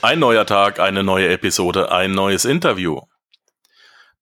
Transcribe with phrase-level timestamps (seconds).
[0.00, 3.00] Ein neuer Tag, eine neue Episode, ein neues Interview.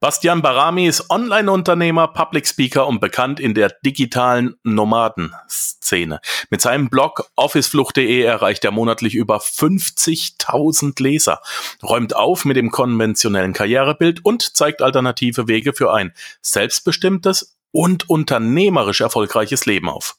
[0.00, 6.20] Bastian Barami ist Online-Unternehmer, Public Speaker und bekannt in der digitalen Nomadenszene.
[6.48, 11.42] Mit seinem Blog officeflucht.de erreicht er monatlich über 50.000 Leser,
[11.82, 19.02] räumt auf mit dem konventionellen Karrierebild und zeigt alternative Wege für ein selbstbestimmtes und unternehmerisch
[19.02, 20.16] erfolgreiches Leben auf.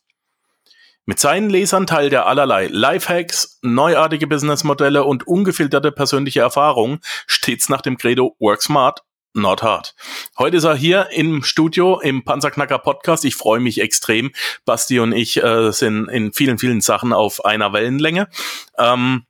[1.09, 7.79] Mit seinen Lesern teilt er allerlei Lifehacks, neuartige Businessmodelle und ungefilterte persönliche Erfahrungen, stets nach
[7.79, 9.95] dem Credo Work Smart, Not Hard.
[10.37, 13.23] Heute ist er hier im Studio im Panzerknacker Podcast.
[13.23, 14.33] Ich freue mich extrem.
[14.65, 18.27] Basti und ich äh, sind in vielen, vielen Sachen auf einer Wellenlänge.
[18.77, 19.23] Ähm,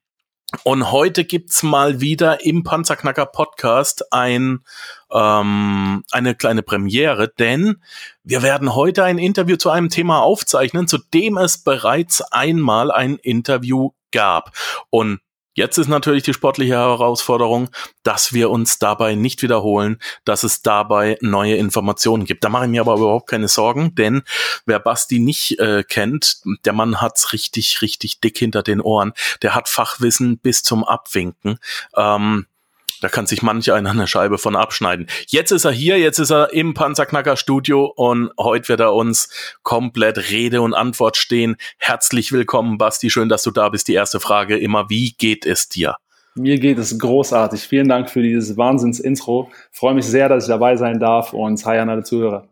[0.63, 4.63] und heute gibt's mal wieder im Panzerknacker Podcast ein,
[5.11, 7.81] ähm, eine kleine Premiere, denn
[8.23, 13.17] wir werden heute ein Interview zu einem Thema aufzeichnen, zu dem es bereits einmal ein
[13.17, 14.51] Interview gab.
[14.89, 15.19] Und
[15.57, 17.69] Jetzt ist natürlich die sportliche Herausforderung,
[18.03, 22.43] dass wir uns dabei nicht wiederholen, dass es dabei neue Informationen gibt.
[22.43, 24.21] Da mache ich mir aber überhaupt keine Sorgen, denn
[24.67, 29.13] wer Basti nicht äh, kennt, der Mann hat's richtig, richtig dick hinter den Ohren.
[29.41, 31.57] Der hat Fachwissen bis zum Abwinken.
[31.95, 32.45] Ähm,
[33.01, 35.07] da kann sich manch einer eine Scheibe von abschneiden.
[35.27, 39.29] Jetzt ist er hier, jetzt ist er im Panzerknacker Studio und heute wird er uns
[39.63, 41.57] komplett Rede und Antwort stehen.
[41.77, 43.09] Herzlich willkommen, Basti.
[43.09, 43.87] Schön, dass du da bist.
[43.87, 45.95] Die erste Frage immer, wie geht es dir?
[46.35, 47.61] Mir geht es großartig.
[47.61, 49.49] Vielen Dank für dieses Wahnsinns-Intro.
[49.71, 52.47] Freue mich sehr, dass ich dabei sein darf und hi an alle Zuhörer.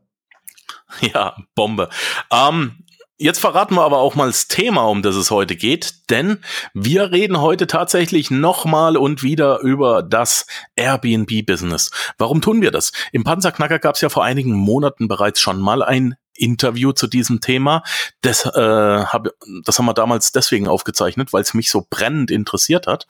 [1.01, 1.89] Ja, Bombe.
[2.31, 2.84] Ähm,
[3.17, 6.39] Jetzt verraten wir aber auch mal das Thema, um das es heute geht, denn
[6.73, 11.91] wir reden heute tatsächlich nochmal und wieder über das Airbnb-Business.
[12.17, 12.91] Warum tun wir das?
[13.13, 17.41] Im Panzerknacker gab es ja vor einigen Monaten bereits schon mal ein Interview zu diesem
[17.41, 17.83] Thema.
[18.21, 19.27] Das, äh, hab,
[19.63, 23.07] das haben wir damals deswegen aufgezeichnet, weil es mich so brennend interessiert hat.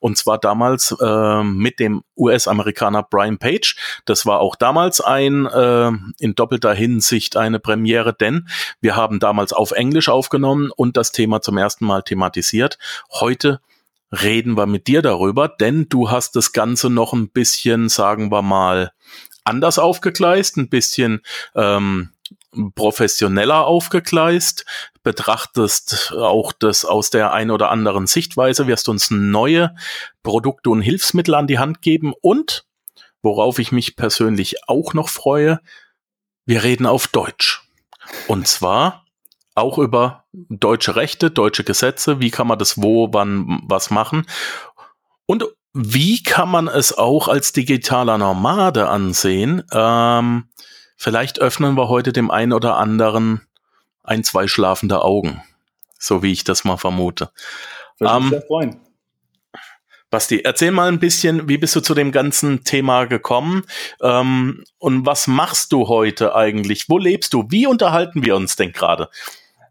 [0.00, 3.76] Und zwar damals äh, mit dem US-Amerikaner Brian Page.
[4.04, 8.48] Das war auch damals ein äh, in doppelter Hinsicht eine Premiere, denn
[8.80, 12.78] wir haben damals auf Englisch aufgenommen und das Thema zum ersten Mal thematisiert.
[13.10, 13.60] Heute
[14.10, 18.42] reden wir mit dir darüber, denn du hast das Ganze noch ein bisschen, sagen wir
[18.42, 18.92] mal,
[19.44, 21.22] anders aufgegleist, ein bisschen
[21.54, 22.10] ähm,
[22.74, 24.64] professioneller aufgegleist,
[25.02, 29.74] betrachtest auch das aus der ein oder anderen Sichtweise, wirst uns neue
[30.22, 32.66] Produkte und Hilfsmittel an die Hand geben und,
[33.22, 35.60] worauf ich mich persönlich auch noch freue,
[36.46, 37.62] wir reden auf Deutsch.
[38.26, 39.04] Und zwar
[39.54, 44.26] auch über deutsche Rechte, deutsche Gesetze, wie kann man das wo, wann, was machen
[45.26, 45.44] und
[45.74, 49.62] wie kann man es auch als digitaler Nomade ansehen?
[49.72, 50.48] Ähm,
[51.00, 53.42] Vielleicht öffnen wir heute dem einen oder anderen
[54.02, 55.42] ein, zwei schlafende Augen.
[55.96, 57.30] So wie ich das mal vermute.
[57.98, 58.80] Würde mich um, sehr freuen.
[60.10, 63.62] Basti, erzähl mal ein bisschen, wie bist du zu dem ganzen Thema gekommen
[64.02, 66.88] ähm, und was machst du heute eigentlich?
[66.88, 67.44] Wo lebst du?
[67.48, 69.08] Wie unterhalten wir uns denn gerade?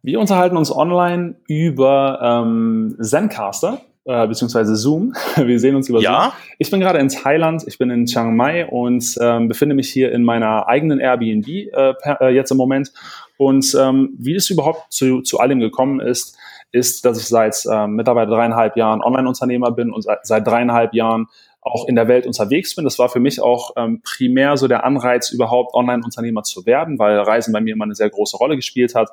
[0.03, 5.13] Wir unterhalten uns online über ähm, Zencaster äh, beziehungsweise Zoom.
[5.35, 6.23] Wir sehen uns über ja?
[6.23, 6.31] Zoom.
[6.57, 10.11] Ich bin gerade in Thailand, ich bin in Chiang Mai und ähm, befinde mich hier
[10.11, 12.91] in meiner eigenen Airbnb äh, per, äh, jetzt im Moment.
[13.37, 16.37] Und ähm, wie es überhaupt zu, zu allem gekommen ist,
[16.71, 21.27] ist, dass ich seit ähm, mittlerweile dreieinhalb Jahren Online-Unternehmer bin und seit, seit dreieinhalb Jahren
[21.61, 22.85] auch in der Welt unterwegs bin.
[22.85, 27.19] Das war für mich auch ähm, primär so der Anreiz, überhaupt Online-Unternehmer zu werden, weil
[27.19, 29.09] Reisen bei mir immer eine sehr große Rolle gespielt hat.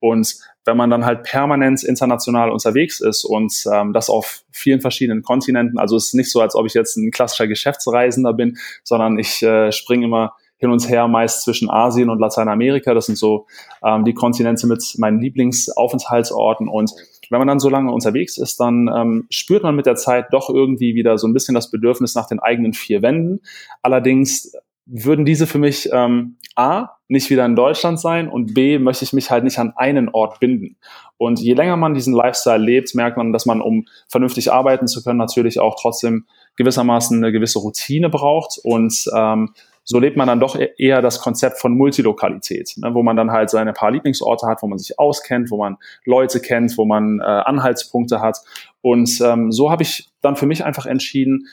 [0.00, 0.34] Und
[0.64, 5.78] wenn man dann halt permanent international unterwegs ist und ähm, das auf vielen verschiedenen Kontinenten,
[5.78, 9.42] also es ist nicht so, als ob ich jetzt ein klassischer Geschäftsreisender bin, sondern ich
[9.42, 12.94] äh, springe immer hin und her, meist zwischen Asien und Lateinamerika.
[12.94, 13.46] Das sind so
[13.84, 16.68] ähm, die Kontinente mit meinen Lieblingsaufenthaltsorten.
[16.68, 16.92] Und
[17.30, 20.48] wenn man dann so lange unterwegs ist, dann ähm, spürt man mit der Zeit doch
[20.48, 23.40] irgendwie wieder so ein bisschen das Bedürfnis nach den eigenen vier Wänden.
[23.82, 24.52] Allerdings
[24.86, 29.12] würden diese für mich ähm, A, nicht wieder in Deutschland sein und B, möchte ich
[29.12, 30.76] mich halt nicht an einen Ort binden.
[31.16, 35.02] Und je länger man diesen Lifestyle lebt, merkt man, dass man, um vernünftig arbeiten zu
[35.02, 39.54] können, natürlich auch trotzdem gewissermaßen eine gewisse Routine braucht und ähm,
[39.84, 43.30] so lebt man dann doch e-, eher das Konzept von Multilokalität, ne, wo man dann
[43.30, 47.20] halt seine paar Lieblingsorte hat, wo man sich auskennt, wo man Leute kennt, wo man
[47.20, 48.38] äh, Anhaltspunkte hat.
[48.80, 51.46] Und ähm, so habe ich dann für mich einfach entschieden,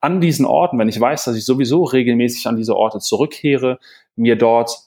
[0.00, 3.78] an diesen Orten, wenn ich weiß, dass ich sowieso regelmäßig an diese Orte zurückkehre,
[4.16, 4.78] mir dort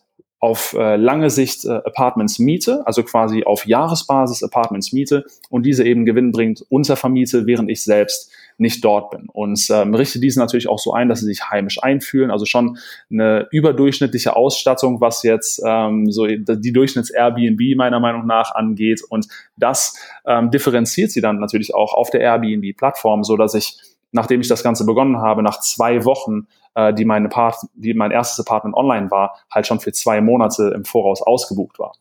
[0.45, 5.83] auf äh, lange Sicht äh, Apartments miete, also quasi auf Jahresbasis Apartments miete und diese
[5.83, 9.27] eben gewinnbringend untervermiete, während ich selbst nicht dort bin.
[9.33, 12.29] Und ähm, richte diese natürlich auch so ein, dass sie sich heimisch einfühlen.
[12.29, 12.77] Also schon
[13.09, 19.01] eine überdurchschnittliche Ausstattung, was jetzt ähm, so die Durchschnitts-Airbnb meiner Meinung nach angeht.
[19.09, 19.27] Und
[19.57, 19.97] das
[20.27, 23.79] ähm, differenziert sie dann natürlich auch auf der Airbnb-Plattform, so dass ich
[24.15, 28.11] nachdem ich das Ganze begonnen habe, nach zwei Wochen, äh, die, meine Part die mein
[28.11, 31.93] erstes Apartment online war, halt schon für zwei Monate im Voraus ausgebucht war.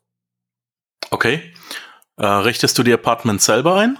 [1.10, 1.42] Okay.
[2.16, 3.98] Äh, richtest du die Apartments selber ein?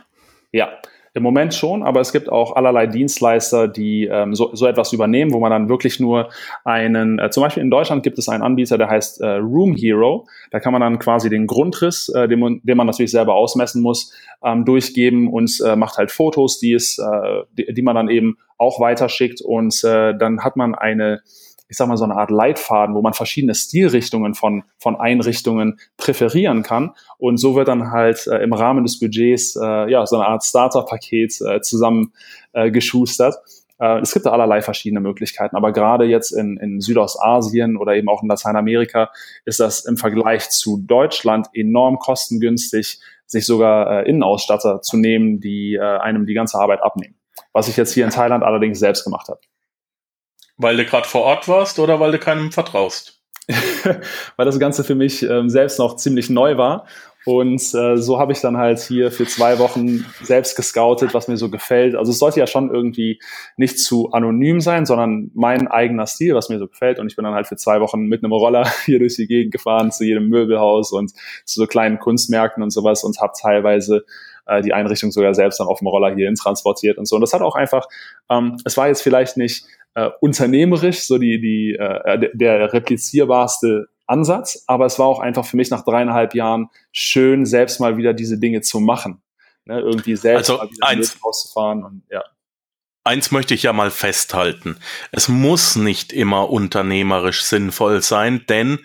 [0.53, 0.69] Ja,
[1.15, 5.33] im Moment schon, aber es gibt auch allerlei Dienstleister, die ähm, so, so etwas übernehmen,
[5.33, 6.29] wo man dann wirklich nur
[6.65, 10.27] einen, äh, zum Beispiel in Deutschland gibt es einen Anbieter, der heißt äh, Room Hero.
[10.51, 14.13] Da kann man dann quasi den Grundriss, äh, den, den man natürlich selber ausmessen muss,
[14.45, 18.37] ähm, durchgeben und äh, macht halt Fotos, die es, äh, die, die man dann eben
[18.59, 21.23] auch weiterschickt und äh, dann hat man eine
[21.69, 26.63] ich sag mal, so eine Art Leitfaden, wo man verschiedene Stilrichtungen von, von Einrichtungen präferieren
[26.63, 26.93] kann.
[27.19, 30.45] Und so wird dann halt äh, im Rahmen des Budgets äh, ja so eine Art
[30.45, 32.13] Starter-Paket äh, zusammen
[32.53, 33.37] äh.
[33.79, 38.09] Äh, es gibt da allerlei verschiedene Möglichkeiten, aber gerade jetzt in, in Südostasien oder eben
[38.09, 39.11] auch in Lateinamerika
[39.45, 45.75] ist das im Vergleich zu Deutschland enorm kostengünstig, sich sogar äh, Innenausstatter zu nehmen, die
[45.75, 47.17] äh, einem die ganze Arbeit abnehmen.
[47.53, 49.41] Was ich jetzt hier in Thailand allerdings selbst gemacht habe.
[50.57, 53.21] Weil du gerade vor Ort warst oder weil du keinem vertraust?
[54.37, 56.87] weil das Ganze für mich ähm, selbst noch ziemlich neu war.
[57.27, 61.39] Und äh, so habe ich dann halt hier für zwei Wochen selbst gescoutet, was mir
[61.39, 61.95] so gefällt.
[61.95, 63.19] Also es sollte ja schon irgendwie
[63.57, 66.99] nicht zu anonym sein, sondern mein eigener Stil, was mir so gefällt.
[66.99, 69.53] Und ich bin dann halt für zwei Wochen mit einem Roller hier durch die Gegend
[69.53, 71.13] gefahren, zu jedem Möbelhaus und
[71.47, 74.05] zu so kleinen Kunstmärkten und sowas und habe teilweise
[74.47, 77.17] äh, die Einrichtung sogar selbst dann auf dem Roller hierhin transportiert und so.
[77.17, 77.87] Und das hat auch einfach,
[78.29, 84.65] ähm, es war jetzt vielleicht nicht äh, unternehmerisch so die, die, äh, der replizierbarste Ansatz,
[84.67, 88.39] aber es war auch einfach für mich nach dreieinhalb Jahren schön, selbst mal wieder diese
[88.39, 89.23] Dinge zu machen.
[89.67, 92.23] Ne, irgendwie selbst also mal wieder eins, rauszufahren und ja.
[93.03, 94.77] Eins möchte ich ja mal festhalten.
[95.11, 98.81] Es muss nicht immer unternehmerisch sinnvoll sein, denn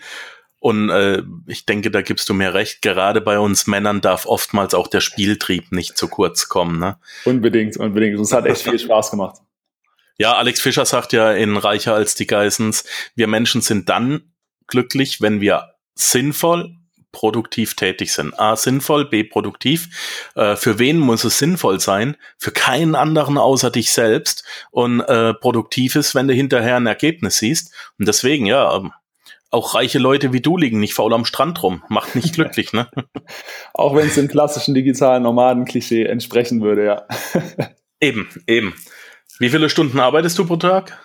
[0.58, 4.74] und äh, ich denke, da gibst du mir recht, gerade bei uns Männern darf oftmals
[4.74, 6.78] auch der Spieltrieb nicht zu kurz kommen.
[6.78, 6.98] Ne?
[7.24, 8.20] Unbedingt, unbedingt.
[8.20, 9.40] Es hat echt viel Spaß gemacht.
[10.20, 12.84] Ja, Alex Fischer sagt ja in Reicher als die Geissens,
[13.14, 14.34] wir Menschen sind dann
[14.66, 16.76] glücklich, wenn wir sinnvoll,
[17.10, 18.38] produktiv tätig sind.
[18.38, 19.88] A, sinnvoll, B, produktiv.
[20.34, 22.18] Äh, für wen muss es sinnvoll sein?
[22.36, 24.44] Für keinen anderen außer dich selbst.
[24.70, 27.72] Und äh, produktiv ist, wenn du hinterher ein Ergebnis siehst.
[27.98, 28.92] Und deswegen, ja, ähm,
[29.50, 31.82] auch reiche Leute wie du liegen nicht faul am Strand rum.
[31.88, 32.90] Macht nicht glücklich, ne?
[33.72, 37.06] auch wenn es dem klassischen digitalen Nomaden-Klischee entsprechen würde, ja.
[38.02, 38.74] eben, eben.
[39.40, 40.98] Wie viele Stunden arbeitest du pro Tag?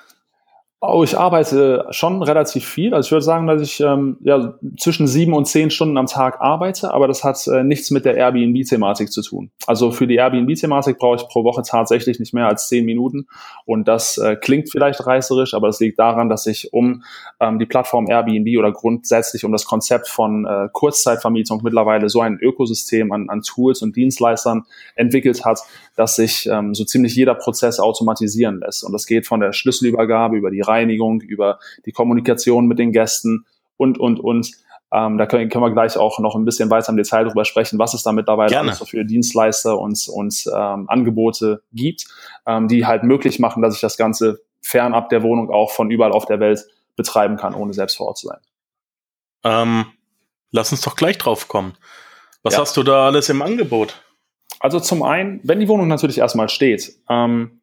[0.81, 2.93] Oh, ich arbeite schon relativ viel.
[2.93, 6.41] Also ich würde sagen, dass ich ähm, ja, zwischen sieben und zehn Stunden am Tag
[6.41, 9.51] arbeite, aber das hat äh, nichts mit der Airbnb-Thematik zu tun.
[9.65, 13.27] Also für die Airbnb-Thematik brauche ich pro Woche tatsächlich nicht mehr als zehn Minuten.
[13.65, 17.03] Und das äh, klingt vielleicht reißerisch, aber das liegt daran, dass ich um
[17.39, 22.37] ähm, die Plattform Airbnb oder grundsätzlich um das Konzept von äh, Kurzzeitvermietung mittlerweile so ein
[22.39, 25.61] Ökosystem an, an Tools und Dienstleistern entwickelt hat,
[25.95, 28.83] dass sich ähm, so ziemlich jeder Prozess automatisieren lässt.
[28.83, 33.45] Und das geht von der Schlüsselübergabe über die Reinigung, über die Kommunikation mit den Gästen
[33.77, 34.51] und, und, und.
[34.91, 37.79] Ähm, da können, können wir gleich auch noch ein bisschen weiter im Detail darüber sprechen,
[37.79, 42.05] was es da mittlerweile alles so für Dienstleister und, und ähm, Angebote gibt,
[42.45, 46.11] ähm, die halt möglich machen, dass ich das Ganze fernab der Wohnung auch von überall
[46.11, 46.65] auf der Welt
[46.95, 48.39] betreiben kann, ohne selbst vor Ort zu sein.
[49.43, 49.85] Ähm,
[50.51, 51.73] lass uns doch gleich drauf kommen.
[52.43, 52.61] Was ja.
[52.61, 54.01] hast du da alles im Angebot?
[54.59, 57.59] Also zum einen, wenn die Wohnung natürlich erstmal steht, ähm,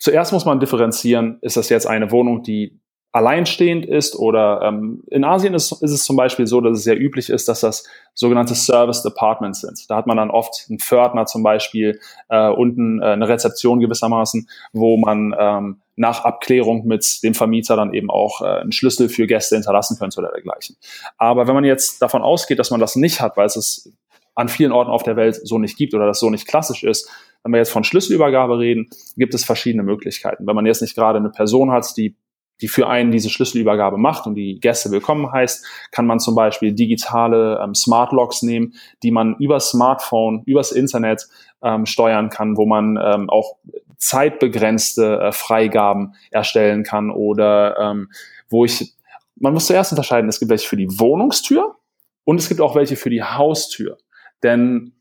[0.00, 2.80] zuerst muss man differenzieren, ist das jetzt eine Wohnung, die
[3.12, 6.98] alleinstehend ist oder ähm, in Asien ist, ist es zum Beispiel so, dass es sehr
[6.98, 9.90] üblich ist, dass das sogenannte Service Apartments sind.
[9.90, 14.48] Da hat man dann oft einen Pförtner zum Beispiel äh, unten äh, eine Rezeption gewissermaßen,
[14.72, 19.26] wo man ähm, nach Abklärung mit dem Vermieter dann eben auch äh, einen Schlüssel für
[19.26, 20.76] Gäste hinterlassen könnte oder dergleichen.
[21.18, 23.92] Aber wenn man jetzt davon ausgeht, dass man das nicht hat, weil es es
[24.36, 27.10] an vielen Orten auf der Welt so nicht gibt oder das so nicht klassisch ist,
[27.42, 30.46] wenn wir jetzt von Schlüsselübergabe reden, gibt es verschiedene Möglichkeiten.
[30.46, 32.16] Wenn man jetzt nicht gerade eine Person hat, die
[32.60, 36.72] die für einen diese Schlüsselübergabe macht und die Gäste willkommen heißt, kann man zum Beispiel
[36.72, 41.28] digitale ähm, Smart Locks nehmen, die man über Smartphone, übers Internet
[41.62, 43.56] ähm, steuern kann, wo man ähm, auch
[43.96, 48.10] zeitbegrenzte äh, Freigaben erstellen kann oder ähm,
[48.48, 48.94] wo ich,
[49.36, 51.76] man muss zuerst unterscheiden, es gibt welche für die Wohnungstür
[52.24, 53.98] und es gibt auch welche für die Haustür.
[54.42, 54.92] Denn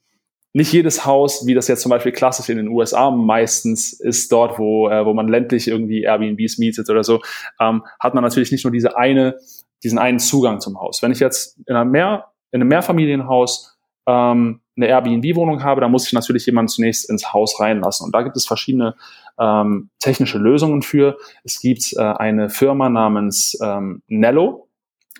[0.53, 4.57] nicht jedes Haus, wie das jetzt zum Beispiel klassisch in den USA meistens ist, dort,
[4.57, 7.21] wo, äh, wo man ländlich irgendwie Airbnbs mietet oder so,
[7.59, 9.37] ähm, hat man natürlich nicht nur diese eine,
[9.83, 11.01] diesen einen Zugang zum Haus.
[11.01, 13.77] Wenn ich jetzt in, einer Mehr, in einem Mehrfamilienhaus
[14.07, 18.05] ähm, eine Airbnb-Wohnung habe, dann muss ich natürlich jemanden zunächst ins Haus reinlassen.
[18.05, 18.95] Und da gibt es verschiedene
[19.39, 21.17] ähm, technische Lösungen für.
[21.43, 24.68] Es gibt äh, eine Firma namens ähm, Nello.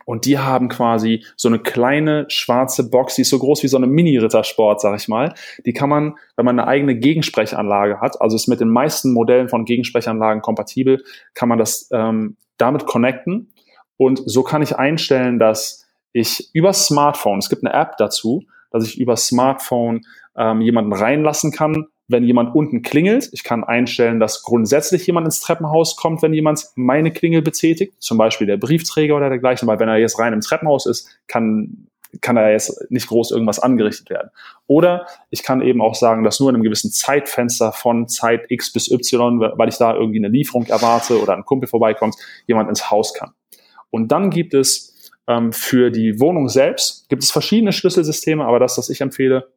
[0.09, 3.77] Und die haben quasi so eine kleine schwarze Box, die ist so groß wie so
[3.77, 5.35] eine Mini-Rittersport, sag ich mal.
[5.67, 9.49] Die kann man, wenn man eine eigene Gegensprechanlage hat, also ist mit den meisten Modellen
[9.49, 11.03] von Gegensprechanlagen kompatibel,
[11.35, 13.53] kann man das ähm, damit connecten.
[13.97, 18.87] Und so kann ich einstellen, dass ich über Smartphone, es gibt eine App dazu, dass
[18.87, 23.29] ich über Smartphone ähm, jemanden reinlassen kann, wenn jemand unten klingelt.
[23.31, 28.17] Ich kann einstellen, dass grundsätzlich jemand ins Treppenhaus kommt, wenn jemand meine Klingel betätigt, zum
[28.17, 31.85] Beispiel der Briefträger oder dergleichen, weil wenn er jetzt rein im Treppenhaus ist, kann
[32.21, 34.31] kann da jetzt nicht groß irgendwas angerichtet werden.
[34.65, 38.73] Oder ich kann eben auch sagen, dass nur in einem gewissen Zeitfenster von Zeit X
[38.73, 42.15] bis Y, weil ich da irgendwie eine Lieferung erwarte oder ein Kumpel vorbeikommt,
[42.47, 43.33] jemand ins Haus kann.
[43.91, 48.77] Und dann gibt es ähm, für die Wohnung selbst, gibt es verschiedene Schlüsselsysteme, aber das,
[48.77, 49.47] was ich empfehle,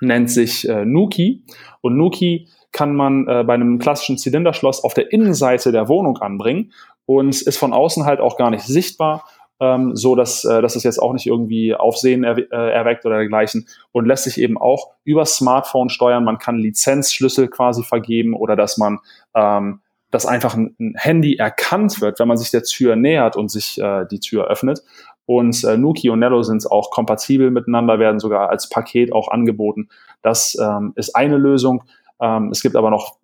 [0.00, 1.44] nennt sich äh, Nuki.
[1.80, 6.72] Und Nuki kann man äh, bei einem klassischen Zylinderschloss auf der Innenseite der Wohnung anbringen
[7.06, 9.24] und ist von außen halt auch gar nicht sichtbar,
[9.60, 13.16] ähm, so dass, äh, dass es jetzt auch nicht irgendwie Aufsehen er, äh, erweckt oder
[13.16, 16.24] dergleichen und lässt sich eben auch über Smartphone steuern.
[16.24, 18.98] Man kann Lizenzschlüssel quasi vergeben oder dass man
[19.34, 19.80] ähm,
[20.10, 23.80] dass einfach ein, ein Handy erkannt wird, wenn man sich der Tür nähert und sich
[23.80, 24.82] äh, die Tür öffnet
[25.30, 29.88] und äh, Nuki und Nello sind auch kompatibel miteinander, werden sogar als Paket auch angeboten.
[30.22, 31.84] Das ähm, ist eine Lösung.
[32.20, 33.16] Ähm, es gibt aber noch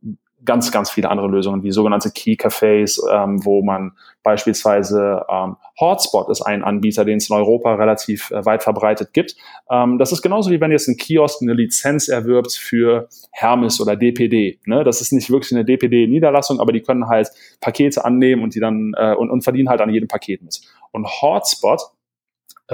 [0.44, 3.90] ganz, ganz viele andere Lösungen, wie sogenannte Key Cafés, ähm, wo man
[4.22, 9.34] beispielsweise ähm, Hotspot ist ein Anbieter, den es in Europa relativ äh, weit verbreitet gibt.
[9.68, 13.96] Ähm, das ist genauso wie wenn jetzt ein Kiosk eine Lizenz erwirbt für Hermes oder
[13.96, 14.60] DPD.
[14.64, 14.84] Ne?
[14.84, 18.94] Das ist nicht wirklich eine DPD-Niederlassung, aber die können halt Pakete annehmen und die dann
[18.96, 20.60] äh, und, und verdienen halt an jedem Paket mit.
[20.92, 21.82] Und Hotspot,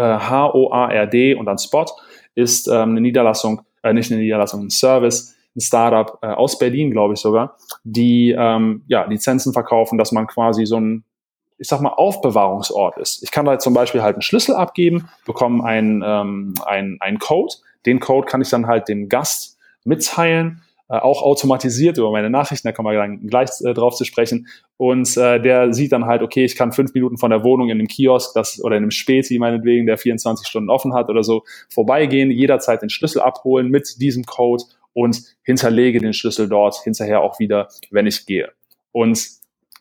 [0.01, 1.87] H-O-A-R-D und dann Spot,
[2.35, 6.91] ist ähm, eine Niederlassung, äh, nicht eine Niederlassung, ein Service, ein Startup äh, aus Berlin,
[6.91, 11.05] glaube ich sogar, die ähm, ja, Lizenzen verkaufen, dass man quasi so ein,
[11.59, 13.23] ich sag mal, Aufbewahrungsort ist.
[13.23, 17.55] Ich kann da zum Beispiel halt einen Schlüssel abgeben, bekomme einen, ähm, einen, einen Code.
[17.85, 22.69] Den Code kann ich dann halt dem Gast mitteilen äh, auch automatisiert über meine Nachrichten,
[22.69, 24.49] da kommen wir dann gleich äh, drauf zu sprechen.
[24.77, 27.79] Und äh, der sieht dann halt, okay, ich kann fünf Minuten von der Wohnung in
[27.79, 31.45] einem Kiosk das, oder in einem Späti meinetwegen, der 24 Stunden offen hat oder so,
[31.73, 37.39] vorbeigehen, jederzeit den Schlüssel abholen mit diesem Code und hinterlege den Schlüssel dort hinterher auch
[37.39, 38.51] wieder, wenn ich gehe.
[38.93, 39.27] Und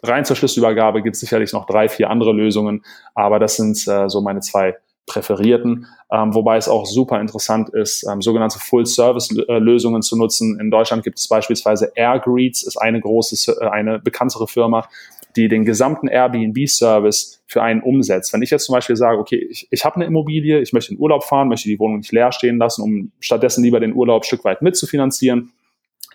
[0.03, 4.09] rein zur Schlüsselübergabe gibt es sicherlich noch drei, vier andere Lösungen, aber das sind äh,
[4.09, 4.75] so meine zwei
[5.11, 10.59] präferierten, ähm, wobei es auch super interessant ist, ähm, sogenannte Full-Service-Lösungen zu nutzen.
[10.59, 14.87] In Deutschland gibt es beispielsweise AirGreets, ist eine große, äh, eine bekanntere Firma,
[15.35, 18.33] die den gesamten Airbnb-Service für einen umsetzt.
[18.33, 20.99] Wenn ich jetzt zum Beispiel sage, okay, ich, ich habe eine Immobilie, ich möchte in
[20.99, 24.25] Urlaub fahren, möchte die Wohnung nicht leer stehen lassen, um stattdessen lieber den Urlaub ein
[24.25, 25.51] Stück weit mitzufinanzieren,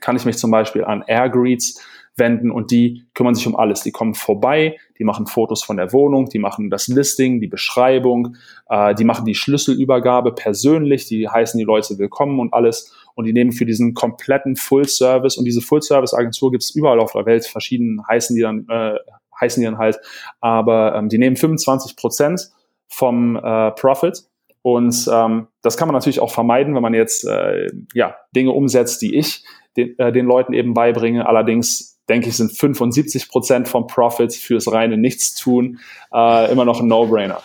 [0.00, 1.82] kann ich mich zum Beispiel an AirGreets
[2.16, 3.82] wenden und die kümmern sich um alles.
[3.82, 8.36] Die kommen vorbei, die machen Fotos von der Wohnung, die machen das Listing, die Beschreibung,
[8.68, 13.32] äh, die machen die Schlüsselübergabe persönlich, die heißen die Leute willkommen und alles und die
[13.32, 17.12] nehmen für diesen kompletten Full Service und diese Full Service Agentur gibt es überall auf
[17.12, 18.94] der Welt, verschieden heißen die dann äh,
[19.38, 19.98] heißen die dann halt,
[20.40, 22.48] aber ähm, die nehmen 25 Prozent
[22.88, 24.24] vom äh, Profit
[24.62, 29.00] und ähm, das kann man natürlich auch vermeiden, wenn man jetzt äh, ja Dinge umsetzt,
[29.00, 29.44] die ich
[29.76, 31.28] den, äh, den Leuten eben beibringe.
[31.28, 35.80] Allerdings denke ich, sind 75 Prozent vom Profit fürs reine Nichtstun
[36.12, 37.42] äh, immer noch ein No-Brainer.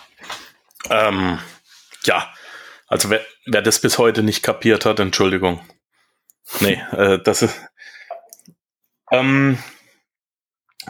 [0.90, 1.38] Ähm,
[2.04, 2.32] ja,
[2.86, 5.60] also wer, wer das bis heute nicht kapiert hat, Entschuldigung.
[6.60, 7.60] Nee, äh, das ist.
[9.10, 9.58] Ähm,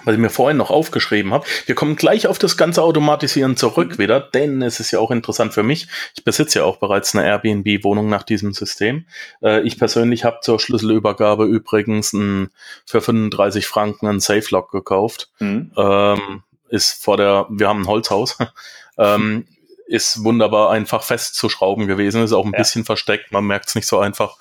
[0.04, 1.46] was ich mir vorhin noch aufgeschrieben habe.
[1.66, 3.98] Wir kommen gleich auf das ganze Automatisieren zurück mhm.
[3.98, 5.88] wieder, denn es ist ja auch interessant für mich.
[6.14, 9.06] Ich besitze ja auch bereits eine Airbnb-Wohnung nach diesem System.
[9.42, 12.50] Äh, ich persönlich habe zur Schlüsselübergabe übrigens ein,
[12.86, 15.30] für 35 Franken einen Safe-Lock gekauft.
[15.40, 15.72] Mhm.
[15.76, 18.38] Ähm, ist vor der, wir haben ein Holzhaus.
[18.98, 19.46] ähm,
[19.86, 22.58] ist wunderbar einfach festzuschrauben gewesen, ist auch ein ja.
[22.58, 24.38] bisschen versteckt, man merkt es nicht so einfach.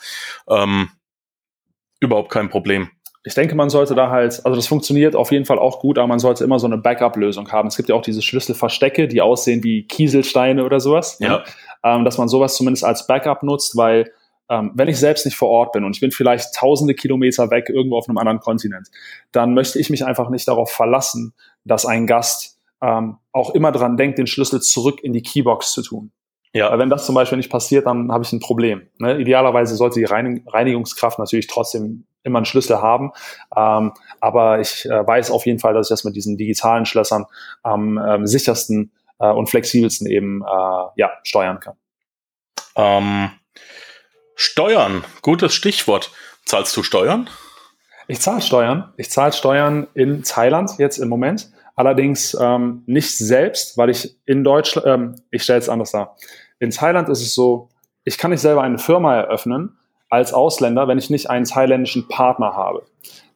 [0.47, 0.91] Ähm,
[1.99, 2.89] überhaupt kein Problem
[3.23, 6.07] ich denke, man sollte da halt, also das funktioniert auf jeden Fall auch gut, aber
[6.07, 7.67] man sollte immer so eine Backup-Lösung haben.
[7.67, 11.19] Es gibt ja auch diese Schlüsselverstecke, die aussehen wie Kieselsteine oder sowas.
[11.19, 11.27] Ne?
[11.27, 11.43] Ja.
[11.83, 14.11] Ähm, dass man sowas zumindest als Backup nutzt, weil
[14.49, 17.69] ähm, wenn ich selbst nicht vor Ort bin und ich bin vielleicht tausende Kilometer weg
[17.69, 18.87] irgendwo auf einem anderen Kontinent,
[19.31, 23.97] dann möchte ich mich einfach nicht darauf verlassen, dass ein Gast ähm, auch immer dran
[23.97, 26.11] denkt, den Schlüssel zurück in die Keybox zu tun.
[26.53, 26.77] Ja.
[26.77, 28.87] Wenn das zum Beispiel nicht passiert, dann habe ich ein Problem.
[28.97, 29.19] Ne?
[29.19, 33.11] Idealerweise sollte die Reinigungskraft natürlich trotzdem immer einen Schlüssel haben.
[33.55, 37.25] Ähm, aber ich äh, weiß auf jeden Fall, dass ich das mit diesen digitalen Schlössern
[37.63, 41.75] am ähm, sichersten äh, und flexibelsten eben äh, ja, steuern kann.
[42.75, 43.31] Ähm,
[44.35, 46.11] Steuern, gutes Stichwort.
[46.45, 47.29] Zahlst du Steuern?
[48.07, 48.93] Ich zahle Steuern.
[48.97, 51.51] Ich zahle Steuern in Thailand jetzt im Moment.
[51.75, 56.17] Allerdings ähm, nicht selbst, weil ich in Deutschland, ähm, ich stelle es anders dar.
[56.59, 57.69] In Thailand ist es so,
[58.03, 59.77] ich kann nicht selber eine Firma eröffnen
[60.11, 62.83] als Ausländer, wenn ich nicht einen thailändischen Partner habe.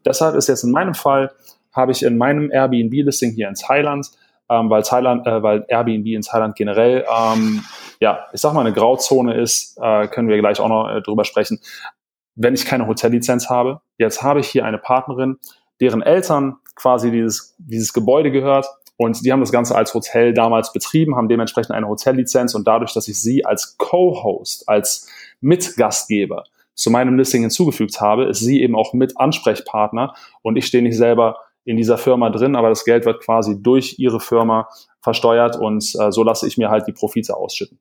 [0.05, 1.31] Deshalb ist jetzt in meinem Fall,
[1.73, 4.11] habe ich in meinem Airbnb-Listing hier in Thailand,
[4.49, 7.63] ähm, weil, Thailand äh, weil Airbnb in Thailand generell, ähm,
[7.99, 11.23] ja, ich sag mal, eine Grauzone ist, äh, können wir gleich auch noch äh, drüber
[11.23, 11.59] sprechen.
[12.35, 15.37] Wenn ich keine Hotellizenz habe, jetzt habe ich hier eine Partnerin,
[15.79, 18.67] deren Eltern quasi dieses, dieses Gebäude gehört
[18.97, 22.93] und die haben das Ganze als Hotel damals betrieben, haben dementsprechend eine Hotellizenz und dadurch,
[22.93, 25.07] dass ich sie als Co-Host, als
[25.39, 26.43] Mitgastgeber
[26.75, 30.97] zu meinem Listing hinzugefügt habe, ist sie eben auch mit Ansprechpartner und ich stehe nicht
[30.97, 34.69] selber in dieser Firma drin, aber das Geld wird quasi durch ihre Firma
[35.01, 37.79] versteuert und äh, so lasse ich mir halt die Profite ausschütten.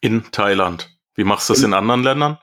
[0.00, 0.88] In Thailand.
[1.14, 2.38] Wie machst du das in, in anderen Ländern?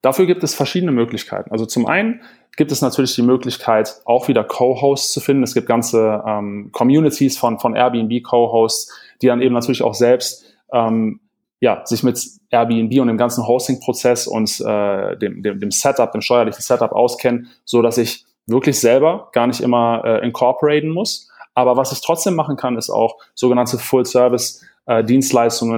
[0.00, 1.52] Dafür gibt es verschiedene Möglichkeiten.
[1.52, 2.22] Also zum einen
[2.56, 5.42] gibt es natürlich die Möglichkeit, auch wieder Co-Hosts zu finden.
[5.42, 11.20] Es gibt ganze ähm, Communities von, von Airbnb-Co-Hosts, die dann eben natürlich auch selbst ähm,
[11.62, 16.20] ja, sich mit Airbnb und dem ganzen Hosting-Prozess und äh, dem, dem, dem Setup, dem
[16.20, 21.30] steuerlichen Setup auskennen, so dass ich wirklich selber gar nicht immer äh, incorporaten muss.
[21.54, 25.04] Aber was ich trotzdem machen kann, ist auch sogenannte Full-Service äh,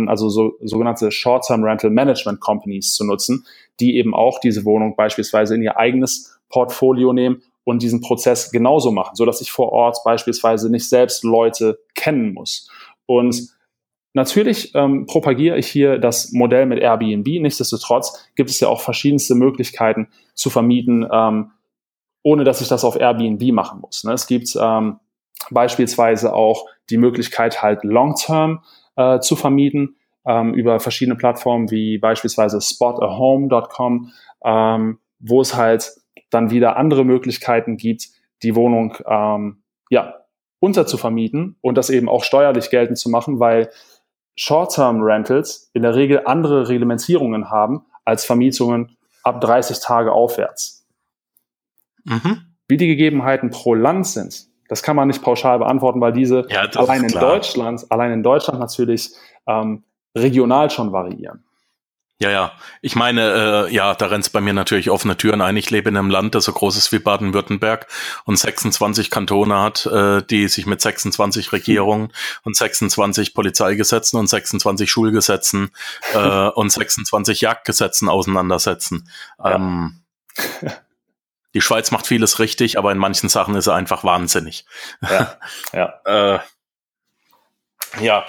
[0.08, 3.44] also so, sogenannte Short-Term Rental Management Companies zu nutzen,
[3.78, 8.90] die eben auch diese Wohnung beispielsweise in ihr eigenes Portfolio nehmen und diesen Prozess genauso
[8.90, 12.70] machen, so dass ich vor Ort beispielsweise nicht selbst Leute kennen muss.
[13.04, 13.54] Und
[14.14, 17.26] Natürlich ähm, propagiere ich hier das Modell mit Airbnb.
[17.26, 21.50] Nichtsdestotrotz gibt es ja auch verschiedenste Möglichkeiten zu vermieten, ähm,
[22.22, 24.04] ohne dass ich das auf Airbnb machen muss.
[24.04, 24.12] Ne?
[24.12, 25.00] Es gibt ähm,
[25.50, 28.62] beispielsweise auch die Möglichkeit, halt Long-Term
[28.96, 34.12] äh, zu vermieten ähm, über verschiedene Plattformen wie beispielsweise spotahome.com,
[34.44, 35.92] ähm, wo es halt
[36.30, 38.08] dann wieder andere Möglichkeiten gibt,
[38.44, 40.14] die Wohnung ähm, ja
[40.60, 43.70] unterzuvermieten und das eben auch steuerlich geltend zu machen, weil
[44.36, 50.86] Short-Term-Rentals in der Regel andere Reglementierungen haben als Vermietungen ab 30 Tage aufwärts.
[52.04, 52.42] Mhm.
[52.68, 56.62] Wie die Gegebenheiten pro Land sind, das kann man nicht pauschal beantworten, weil diese ja,
[56.74, 59.10] allein in Deutschland, allein in Deutschland natürlich
[59.46, 59.84] ähm,
[60.16, 61.44] regional schon variieren.
[62.20, 62.52] Ja, ja.
[62.80, 65.56] Ich meine, äh, ja, da rennt's bei mir natürlich offene Türen ein.
[65.56, 67.88] Ich lebe in einem Land, das so groß ist wie Baden-Württemberg
[68.24, 72.12] und 26 Kantone hat, äh, die sich mit 26 Regierungen
[72.44, 75.72] und 26 Polizeigesetzen und 26 Schulgesetzen
[76.14, 76.18] äh,
[76.54, 79.08] und 26 Jagdgesetzen auseinandersetzen.
[79.38, 79.56] Ja.
[79.56, 80.00] Ähm,
[81.52, 84.66] die Schweiz macht vieles richtig, aber in manchen Sachen ist er einfach wahnsinnig.
[85.02, 85.36] Ja,
[85.72, 85.94] ja.
[86.36, 86.38] äh,
[88.00, 88.24] ja.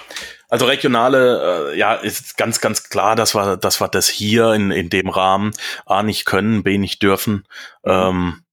[0.56, 4.72] Also regionale, äh, ja, ist ganz, ganz klar, dass wir, dass wir das hier in,
[4.72, 5.52] in dem Rahmen
[5.86, 7.46] A nicht können, B nicht dürfen.
[7.84, 7.92] Mhm.
[7.92, 8.44] Ähm,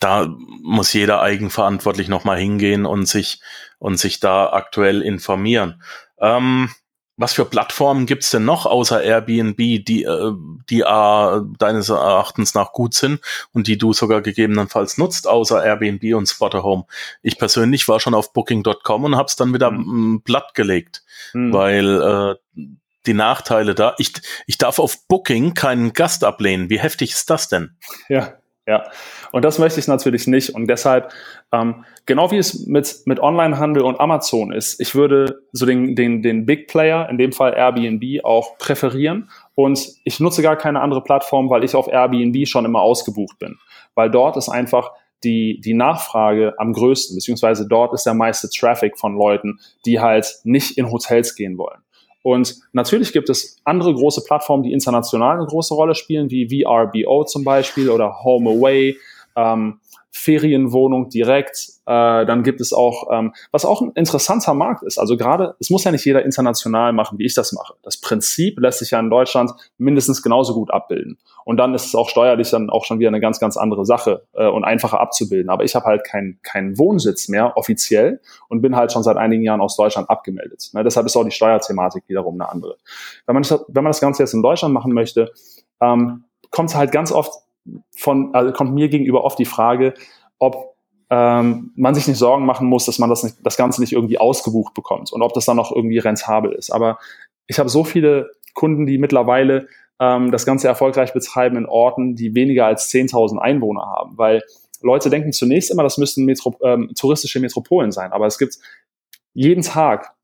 [0.00, 0.26] da
[0.64, 3.40] muss jeder eigenverantwortlich nochmal hingehen und sich,
[3.78, 5.80] und sich da aktuell informieren.
[6.18, 6.70] Ähm,
[7.16, 10.32] was für Plattformen gibt's denn noch außer Airbnb, die, äh,
[10.68, 13.20] die äh, deines Erachtens nach gut sind
[13.52, 16.86] und die du sogar gegebenenfalls nutzt, außer Airbnb und Spotterhome?
[17.22, 20.22] Ich persönlich war schon auf Booking.com und hab's dann wieder mhm.
[20.24, 21.52] platt gelegt, mhm.
[21.52, 22.70] weil äh,
[23.06, 23.94] die Nachteile da.
[23.98, 24.12] Ich,
[24.46, 26.70] ich darf auf Booking keinen Gast ablehnen.
[26.70, 27.76] Wie heftig ist das denn?
[28.08, 28.34] Ja,
[28.66, 28.84] ja.
[29.32, 30.54] Und das möchte ich natürlich nicht.
[30.54, 31.12] Und deshalb,
[31.52, 36.22] ähm, genau wie es mit, mit Onlinehandel und Amazon ist, ich würde so den, den,
[36.22, 39.28] den Big Player, in dem Fall Airbnb, auch präferieren.
[39.54, 43.58] Und ich nutze gar keine andere Plattform, weil ich auf Airbnb schon immer ausgebucht bin.
[43.94, 44.92] Weil dort ist einfach
[45.24, 50.36] die, die Nachfrage am größten, beziehungsweise dort ist der meiste Traffic von Leuten, die halt
[50.44, 51.83] nicht in Hotels gehen wollen.
[52.24, 57.24] Und natürlich gibt es andere große Plattformen, die international eine große Rolle spielen, wie VRBO
[57.24, 58.96] zum Beispiel oder Home Away.
[59.36, 59.78] Ähm,
[60.16, 61.70] Ferienwohnung direkt.
[61.86, 64.96] Äh, dann gibt es auch, ähm, was auch ein interessanter Markt ist.
[64.96, 67.74] Also gerade, es muss ja nicht jeder international machen, wie ich das mache.
[67.82, 71.18] Das Prinzip lässt sich ja in Deutschland mindestens genauso gut abbilden.
[71.44, 74.22] Und dann ist es auch steuerlich dann auch schon wieder eine ganz, ganz andere Sache
[74.34, 75.50] äh, und einfacher abzubilden.
[75.50, 79.42] Aber ich habe halt keinen keinen Wohnsitz mehr offiziell und bin halt schon seit einigen
[79.42, 80.70] Jahren aus Deutschland abgemeldet.
[80.74, 82.76] Ne, deshalb ist auch die Steuerthematik wiederum eine andere.
[83.26, 85.32] Wenn man, das, wenn man das Ganze jetzt in Deutschland machen möchte,
[85.80, 87.43] ähm, kommt es halt ganz oft
[87.96, 89.94] von, also kommt mir gegenüber oft die Frage,
[90.38, 90.74] ob
[91.10, 94.18] ähm, man sich nicht Sorgen machen muss, dass man das, nicht, das Ganze nicht irgendwie
[94.18, 96.70] ausgebucht bekommt und ob das dann noch irgendwie rentabel ist.
[96.70, 96.98] Aber
[97.46, 99.68] ich habe so viele Kunden, die mittlerweile
[100.00, 104.42] ähm, das Ganze erfolgreich betreiben in Orten, die weniger als 10.000 Einwohner haben, weil
[104.80, 108.58] Leute denken zunächst immer, das müssten Metro ähm, touristische Metropolen sein, aber es gibt
[109.32, 110.14] jeden Tag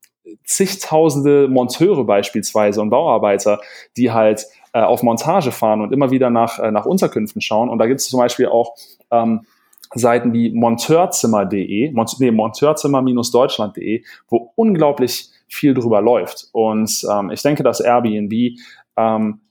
[0.43, 3.59] zigtausende Monteure beispielsweise und Bauarbeiter,
[3.97, 7.69] die halt äh, auf Montage fahren und immer wieder nach, äh, nach Unterkünften schauen.
[7.69, 8.75] Und da gibt es zum Beispiel auch
[9.11, 9.41] ähm,
[9.93, 16.47] Seiten wie monteurzimmer.de, Mont nee, monteurzimmer-deutschland.de, wo unglaublich viel drüber läuft.
[16.53, 18.57] Und ähm, ich denke, dass Airbnb
[18.97, 19.41] ähm,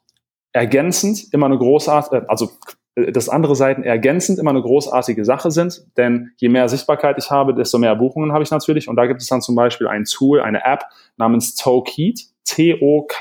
[0.52, 2.50] ergänzend immer eine großartige, äh, also
[2.94, 7.30] äh, dass andere Seiten ergänzend immer eine großartige Sache sind, denn je mehr Sichtbarkeit ich
[7.30, 8.88] habe, desto mehr Buchungen habe ich natürlich.
[8.88, 10.84] Und da gibt es dann zum Beispiel ein Tool, eine App
[11.16, 13.18] namens Tokeet, T-O-K-E-T.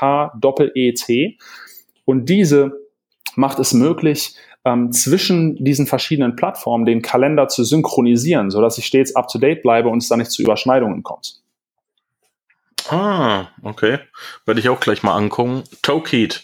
[2.10, 2.72] Und diese
[3.36, 9.14] macht es möglich, ähm, zwischen diesen verschiedenen Plattformen den Kalender zu synchronisieren, sodass ich stets
[9.14, 11.40] up-to-date bleibe und es da nicht zu Überschneidungen kommt.
[12.88, 14.00] Ah, okay.
[14.44, 15.62] Werde ich auch gleich mal angucken.
[15.82, 16.42] Tokeet.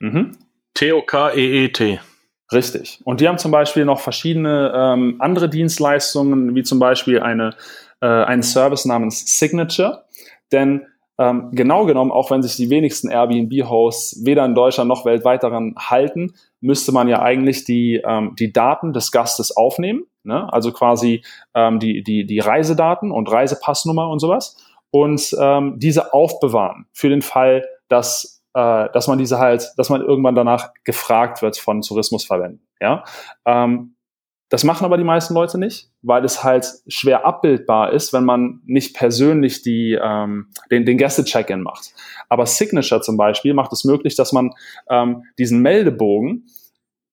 [0.00, 0.36] Mhm.
[0.74, 1.98] T-O-K-E-E-T.
[2.52, 3.00] Richtig.
[3.04, 7.56] Und die haben zum Beispiel noch verschiedene ähm, andere Dienstleistungen, wie zum Beispiel eine,
[8.02, 10.04] äh, einen Service namens Signature.
[10.52, 10.86] Denn
[11.18, 15.74] ähm, genau genommen, auch wenn sich die wenigsten Airbnb-Hosts weder in Deutschland noch weltweit daran
[15.78, 20.52] halten, müsste man ja eigentlich die, ähm, die Daten des Gastes aufnehmen, ne?
[20.52, 21.22] also quasi
[21.54, 24.56] ähm, die, die, die Reisedaten und Reisepassnummer und sowas
[24.90, 30.02] und ähm, diese aufbewahren für den Fall, dass, äh, dass man diese halt, dass man
[30.02, 32.66] irgendwann danach gefragt wird von Tourismusverbänden.
[32.80, 33.04] Ja?
[33.46, 33.95] Ähm,
[34.48, 38.60] das machen aber die meisten Leute nicht, weil es halt schwer abbildbar ist, wenn man
[38.64, 41.92] nicht persönlich die, ähm, den, den Gäste-Check-In macht.
[42.28, 44.52] Aber Signature zum Beispiel macht es möglich, dass man
[44.88, 46.46] ähm, diesen Meldebogen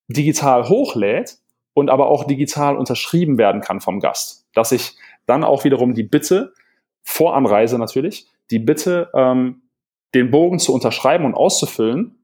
[0.07, 1.37] digital hochlädt
[1.73, 4.45] und aber auch digital unterschrieben werden kann vom Gast.
[4.53, 6.53] Dass ich dann auch wiederum die Bitte,
[7.01, 9.63] vor Anreise natürlich, die Bitte, ähm,
[10.13, 12.19] den Bogen zu unterschreiben und auszufüllen,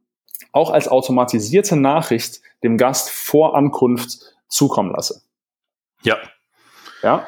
[0.51, 5.21] auch als automatisierte Nachricht dem Gast vor Ankunft zukommen lasse.
[6.03, 6.17] Ja.
[7.01, 7.27] Ja.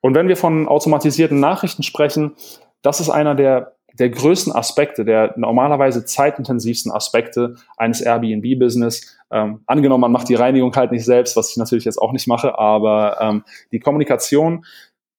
[0.00, 2.36] Und wenn wir von automatisierten Nachrichten sprechen,
[2.82, 9.18] das ist einer der, der größten Aspekte, der normalerweise zeitintensivsten Aspekte eines Airbnb-Business.
[9.30, 12.28] Ähm, angenommen, man macht die Reinigung halt nicht selbst, was ich natürlich jetzt auch nicht
[12.28, 14.66] mache, aber ähm, die Kommunikation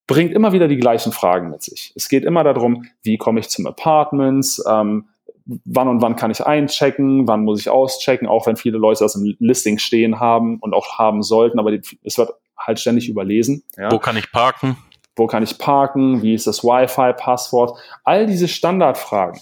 [0.08, 1.92] bringt immer wieder die gleichen Fragen mit sich.
[1.96, 5.08] Es geht immer darum, wie komme ich zum Apartment, ähm,
[5.46, 9.16] wann und wann kann ich einchecken, wann muss ich auschecken, auch wenn viele Leute das
[9.16, 11.72] im Listing stehen haben und auch haben sollten, aber
[12.04, 13.64] es wird halt ständig überlesen.
[13.78, 13.92] Ja.
[13.92, 14.78] Wo kann ich parken?
[15.16, 16.22] Wo kann ich parken?
[16.22, 17.78] Wie ist das Wi-Fi-Passwort?
[18.04, 19.40] All diese Standardfragen,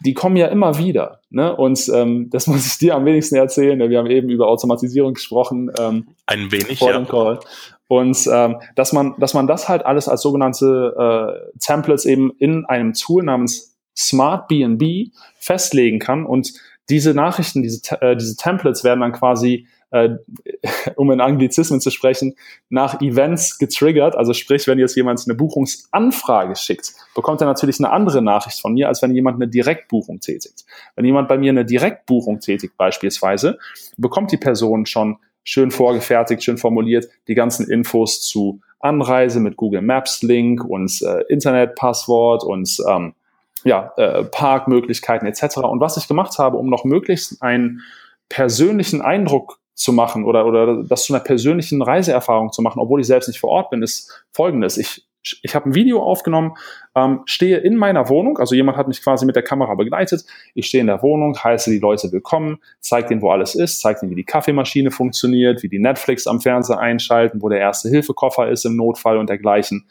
[0.00, 1.20] die kommen ja immer wieder.
[1.30, 1.54] Ne?
[1.54, 3.78] Und ähm, das muss ich dir am wenigsten erzählen.
[3.78, 5.70] Wir haben eben über Automatisierung gesprochen.
[5.78, 6.98] Ähm, Ein wenig, vor ja.
[6.98, 7.40] Dem Call.
[7.88, 12.64] Und ähm, dass man, dass man das halt alles als sogenannte äh, Templates eben in
[12.64, 16.52] einem Tool namens Smart BNB festlegen kann und
[16.88, 20.10] diese Nachrichten, diese, äh, diese Templates werden dann quasi, äh,
[20.96, 22.34] um in Anglizismen zu sprechen,
[22.68, 24.14] nach Events getriggert.
[24.14, 28.74] Also sprich, wenn jetzt jemand eine Buchungsanfrage schickt, bekommt er natürlich eine andere Nachricht von
[28.74, 30.64] mir, als wenn jemand eine Direktbuchung tätigt.
[30.94, 33.58] Wenn jemand bei mir eine Direktbuchung tätigt beispielsweise,
[33.96, 39.82] bekommt die Person schon schön vorgefertigt, schön formuliert die ganzen Infos zu Anreise mit Google
[39.82, 43.14] Maps Link und äh, Internetpasswort und ähm,
[43.64, 45.58] ja, äh, Parkmöglichkeiten etc.
[45.58, 47.82] Und was ich gemacht habe, um noch möglichst einen
[48.28, 53.06] persönlichen Eindruck zu machen oder, oder das zu einer persönlichen Reiseerfahrung zu machen, obwohl ich
[53.06, 54.78] selbst nicht vor Ort bin, ist folgendes.
[54.78, 55.06] Ich,
[55.42, 56.54] ich habe ein Video aufgenommen,
[56.94, 60.24] ähm, stehe in meiner Wohnung, also jemand hat mich quasi mit der Kamera begleitet.
[60.54, 64.00] Ich stehe in der Wohnung, heiße die Leute willkommen, zeige denen, wo alles ist, zeige
[64.00, 68.48] denen, wie die Kaffeemaschine funktioniert, wie die Netflix am Fernseher einschalten, wo der erste Hilfekoffer
[68.48, 69.86] ist im Notfall und dergleichen.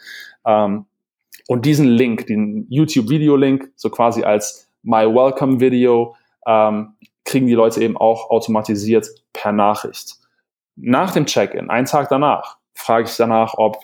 [0.45, 0.85] Ähm,
[1.47, 6.15] und diesen Link, den YouTube-Video-Link, so quasi als My Welcome Video,
[6.47, 10.15] ähm, kriegen die Leute eben auch automatisiert per Nachricht.
[10.75, 13.77] Nach dem Check-in, einen Tag danach, frage ich danach, ob,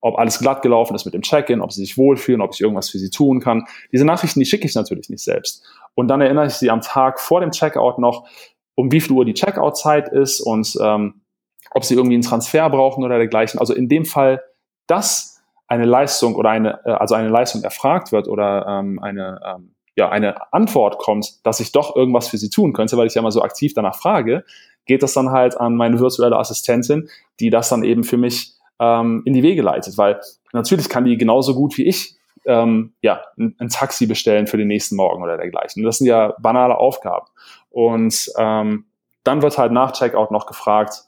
[0.00, 2.90] ob alles glatt gelaufen ist mit dem Check-in, ob sie sich wohlfühlen, ob ich irgendwas
[2.90, 3.66] für sie tun kann.
[3.92, 5.64] Diese Nachrichten, die schicke ich natürlich nicht selbst.
[5.94, 8.28] Und dann erinnere ich sie am Tag vor dem Checkout noch,
[8.74, 11.22] um wie viel Uhr die Checkout-Zeit ist und ähm,
[11.70, 13.58] ob sie irgendwie einen Transfer brauchen oder dergleichen.
[13.58, 14.42] Also in dem Fall,
[14.86, 15.35] das
[15.68, 20.10] eine Leistung oder eine, äh, also eine Leistung erfragt wird oder ähm, eine, ähm, ja,
[20.10, 23.32] eine Antwort kommt, dass ich doch irgendwas für sie tun könnte, weil ich ja immer
[23.32, 24.44] so aktiv danach frage,
[24.84, 27.08] geht das dann halt an meine virtuelle Assistentin,
[27.40, 30.20] die das dann eben für mich ähm, in die Wege leitet, weil
[30.52, 34.68] natürlich kann die genauso gut wie ich ähm, ja, ein, ein Taxi bestellen für den
[34.68, 35.82] nächsten Morgen oder dergleichen.
[35.82, 37.26] Das sind ja banale Aufgaben.
[37.70, 38.86] Und ähm,
[39.24, 41.05] dann wird halt nach Checkout noch gefragt,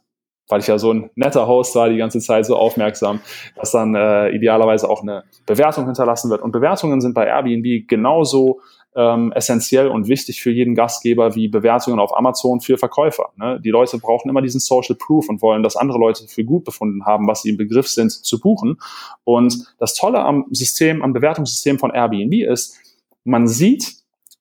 [0.49, 3.21] weil ich ja so ein netter Host war, die ganze Zeit so aufmerksam,
[3.57, 6.43] dass dann äh, idealerweise auch eine Bewertung hinterlassen wird.
[6.43, 8.61] Und Bewertungen sind bei Airbnb genauso
[8.97, 13.31] ähm, essentiell und wichtig für jeden Gastgeber wie Bewertungen auf Amazon für Verkäufer.
[13.37, 13.61] Ne?
[13.63, 17.05] Die Leute brauchen immer diesen Social Proof und wollen, dass andere Leute für gut befunden
[17.05, 18.79] haben, was sie im Begriff sind zu buchen.
[19.25, 22.77] Und das Tolle am System, am Bewertungssystem von Airbnb ist,
[23.25, 23.99] man sieht,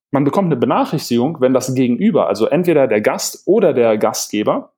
[0.09, 4.71] man bekommt eine Benachrichtigung, wenn das Gegenüber, also entweder der Gast oder der Gastgeber,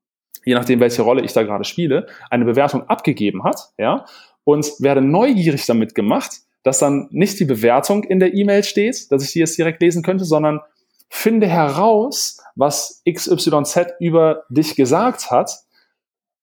[0.45, 4.05] je nachdem, welche Rolle ich da gerade spiele, eine Bewertung abgegeben hat, ja,
[4.43, 6.31] und werde neugierig damit gemacht,
[6.63, 10.03] dass dann nicht die Bewertung in der E-Mail steht, dass ich die jetzt direkt lesen
[10.03, 10.61] könnte, sondern
[11.09, 15.51] finde heraus, was XYZ über dich gesagt hat.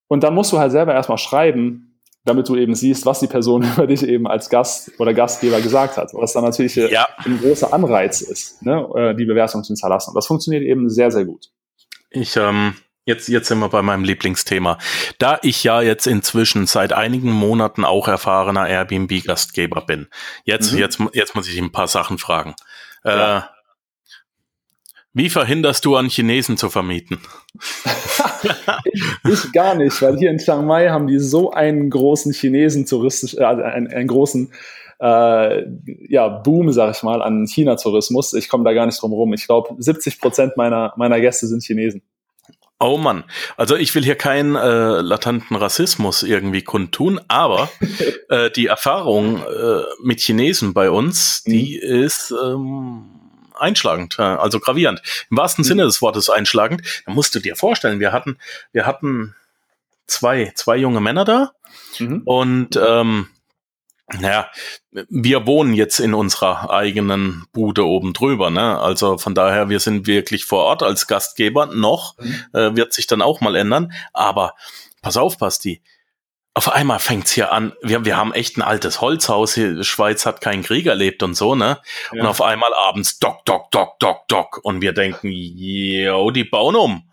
[0.09, 3.63] Und dann musst du halt selber erstmal schreiben, damit du eben siehst, was die Person
[3.77, 6.13] über dich eben als Gast oder Gastgeber gesagt hat.
[6.15, 7.07] Was dann natürlich äh, ja.
[7.19, 10.11] ein großer Anreiz ist, ne, äh, die Bewertung zu hinterlassen.
[10.11, 11.51] Und das funktioniert eben sehr, sehr gut.
[12.11, 12.75] Ich, ähm,
[13.07, 14.79] jetzt, jetzt sind wir bei meinem Lieblingsthema.
[15.19, 20.09] Da ich ja jetzt inzwischen seit einigen Monaten auch erfahrener Airbnb-Gastgeber bin,
[20.45, 20.79] jetzt, mhm.
[20.79, 22.55] jetzt, jetzt muss ich ein paar Sachen fragen.
[23.05, 23.39] Ja.
[23.39, 23.43] Äh,
[25.15, 27.19] wie verhinderst du an Chinesen zu vermieten?
[27.55, 28.53] ich,
[29.45, 33.35] ich, gar nicht, weil hier in Chiang Mai haben die so einen großen Chinesen touristisch,
[33.35, 34.53] äh, einen, einen großen
[35.01, 35.65] äh,
[36.09, 38.35] ja, Boom, sag ich mal, an China-Tourismus.
[38.35, 39.33] Ich komme da gar nicht drum rum.
[39.33, 42.03] Ich glaube, 70 Prozent meiner, meiner Gäste sind Chinesen.
[42.79, 43.25] Oh Mann,
[43.57, 47.71] also ich will hier keinen äh, latenten Rassismus irgendwie kundtun, aber
[48.29, 52.05] äh, die Erfahrung äh, mit Chinesen bei uns, die mhm.
[52.05, 53.05] ist ähm,
[53.55, 55.01] einschlagend, also gravierend.
[55.31, 55.69] Im wahrsten mhm.
[55.69, 56.83] Sinne des Wortes einschlagend.
[57.07, 58.37] Da musst du dir vorstellen, wir hatten,
[58.73, 59.35] wir hatten
[60.07, 61.53] zwei, zwei junge Männer da
[61.99, 62.23] mhm.
[62.27, 63.29] und ähm,
[64.13, 64.49] naja,
[65.09, 68.79] wir wohnen jetzt in unserer eigenen Bude oben drüber, ne?
[68.79, 71.67] Also von daher, wir sind wirklich vor Ort als Gastgeber.
[71.67, 72.45] Noch mhm.
[72.53, 73.93] äh, wird sich dann auch mal ändern.
[74.13, 74.55] Aber
[75.03, 75.83] pass auf, Basti
[76.57, 77.75] auf einmal fängt's hier an.
[77.83, 79.53] Wir, wir haben echt ein altes Holzhaus.
[79.53, 81.83] Hier, Schweiz hat keinen Krieg erlebt und so, ne?
[82.13, 82.23] Ja.
[82.23, 84.61] Und auf einmal abends dock, dock, dock, dock, dock.
[84.63, 87.06] Und wir denken, yo, die bauen um.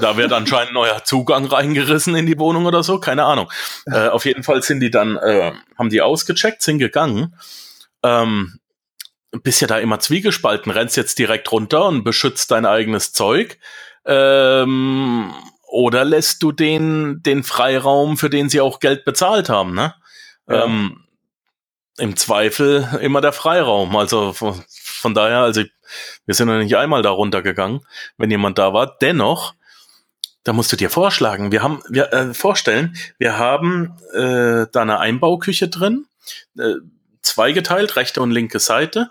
[0.00, 3.50] Da wird anscheinend neuer Zugang reingerissen in die Wohnung oder so, keine Ahnung.
[3.86, 7.34] Äh, auf jeden Fall sind die dann, äh, haben die ausgecheckt, sind gegangen.
[8.02, 8.58] Ähm,
[9.42, 13.58] bist ja da immer zwiegespalten, rennst jetzt direkt runter und beschützt dein eigenes Zeug.
[14.04, 19.94] Ähm, oder lässt du den, den Freiraum, für den sie auch Geld bezahlt haben, ne?
[20.48, 20.64] Ja.
[20.64, 21.04] Ähm,
[21.98, 23.94] Im Zweifel immer der Freiraum.
[23.94, 25.62] Also von, von daher, also
[26.26, 27.80] wir sind noch nicht einmal da runtergegangen,
[28.16, 28.96] wenn jemand da war.
[29.00, 29.54] Dennoch,
[30.44, 34.98] da musst du dir vorschlagen, wir haben, wir äh, vorstellen, wir haben äh, da eine
[34.98, 36.06] Einbauküche drin,
[36.58, 36.74] äh,
[37.22, 39.10] zweigeteilt, rechte und linke Seite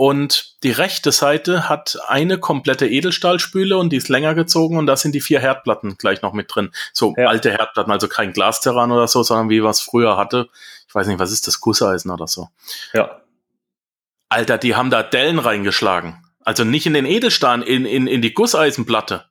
[0.00, 4.96] und die rechte Seite hat eine komplette Edelstahlspüle und die ist länger gezogen und da
[4.96, 6.70] sind die vier Herdplatten gleich noch mit drin.
[6.94, 7.26] So ja.
[7.26, 10.48] alte Herdplatten, also kein Glasterran oder so, sondern wie was früher hatte.
[10.88, 12.48] Ich weiß nicht, was ist das, Gusseisen oder so.
[12.94, 13.20] Ja.
[14.30, 16.24] Alter, die haben da Dellen reingeschlagen.
[16.46, 19.26] Also nicht in den Edelstahl, in, in, in die Gusseisenplatte.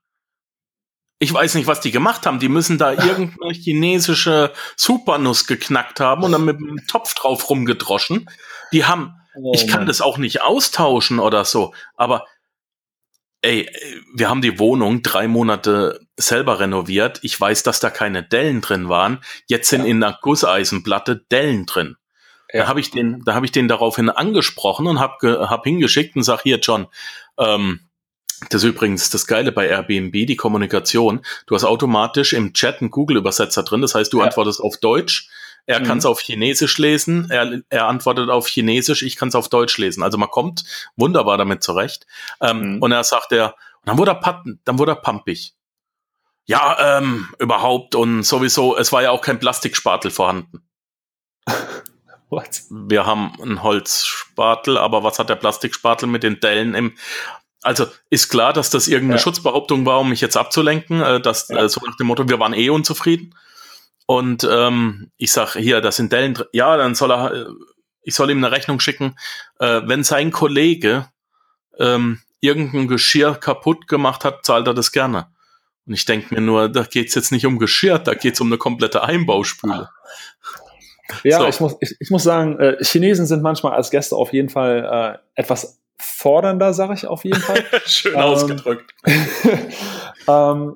[1.20, 2.40] Ich weiß nicht, was die gemacht haben.
[2.40, 8.30] Die müssen da irgendeine chinesische Supernuss geknackt haben und dann mit einem Topf drauf rumgedroschen.
[8.72, 9.88] Die haben Oh, ich kann Mann.
[9.88, 12.26] das auch nicht austauschen oder so, aber
[13.42, 13.70] ey,
[14.14, 17.20] wir haben die Wohnung drei Monate selber renoviert.
[17.22, 19.20] Ich weiß, dass da keine Dellen drin waren.
[19.48, 19.88] Jetzt sind ja.
[19.88, 21.96] in der Gusseisenplatte Dellen drin.
[22.52, 22.64] Ja.
[22.64, 26.24] Da habe ich den, da habe ich den daraufhin angesprochen und habe hab hingeschickt und
[26.24, 26.88] sag hier John,
[27.38, 27.89] ähm,
[28.50, 31.22] das ist übrigens das Geile bei Airbnb, die Kommunikation.
[31.46, 33.82] Du hast automatisch im Chat einen Google-Übersetzer drin.
[33.82, 34.26] Das heißt, du ja.
[34.26, 35.30] antwortest auf Deutsch,
[35.66, 35.84] er mhm.
[35.84, 39.78] kann es auf Chinesisch lesen, er, er antwortet auf Chinesisch, ich kann es auf Deutsch
[39.78, 40.02] lesen.
[40.02, 40.64] Also man kommt
[40.96, 42.08] wunderbar damit zurecht.
[42.42, 42.82] Ähm, mhm.
[42.82, 45.54] Und er sagt er, dann wurde er, dann wurde er pumpig.
[46.46, 50.64] Ja, ähm, überhaupt und sowieso, es war ja auch kein Plastikspatel vorhanden.
[52.30, 52.62] What?
[52.72, 56.96] Wir haben einen Holzspatel, aber was hat der Plastikspatel mit den Dellen im
[57.62, 59.24] also ist klar, dass das irgendeine ja.
[59.24, 61.64] Schutzbehauptung war, um mich jetzt abzulenken, äh, dass ja.
[61.64, 63.36] äh, so nach dem Motto, wir waren eh unzufrieden.
[64.06, 66.38] Und ähm, ich sag hier, das sind Dellen.
[66.52, 67.46] Ja, dann soll er, äh,
[68.02, 69.16] ich soll ihm eine Rechnung schicken,
[69.60, 71.08] äh, wenn sein Kollege
[71.78, 75.28] ähm, irgendein Geschirr kaputt gemacht hat, zahlt er das gerne.
[75.86, 78.58] Und ich denke mir nur, da geht's jetzt nicht um Geschirr, da geht's um eine
[78.58, 79.90] komplette Einbauspüle.
[81.24, 81.48] Ja, so.
[81.48, 85.20] ich, muss, ich, ich muss sagen, äh, Chinesen sind manchmal als Gäste auf jeden Fall
[85.36, 87.64] äh, etwas fordernder, sage ich auf jeden Fall.
[87.86, 88.94] Schön ähm, ausgedrückt.
[90.28, 90.76] ähm,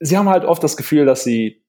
[0.00, 1.62] sie haben halt oft das Gefühl, dass sie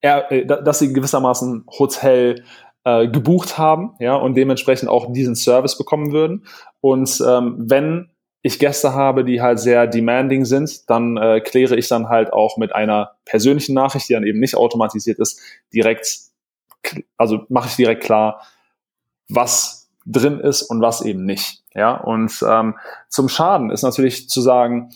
[0.00, 2.44] äh, dass sie gewissermaßen Hotel
[2.84, 6.46] äh, gebucht haben, ja, und dementsprechend auch diesen Service bekommen würden.
[6.80, 8.10] Und ähm, wenn
[8.42, 12.56] ich Gäste habe, die halt sehr demanding sind, dann äh, kläre ich dann halt auch
[12.56, 15.40] mit einer persönlichen Nachricht, die dann eben nicht automatisiert ist,
[15.74, 16.18] direkt,
[17.16, 18.42] also mache ich direkt klar,
[19.28, 19.77] was
[20.10, 21.62] drin ist und was eben nicht.
[21.74, 22.76] Ja, und ähm,
[23.08, 24.90] zum Schaden ist natürlich zu sagen,